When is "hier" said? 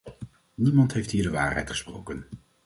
1.11-1.23